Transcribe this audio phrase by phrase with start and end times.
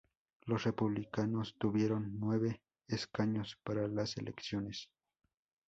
[0.47, 4.89] Los republicanos tuvieron nueve escaños para las elecciones.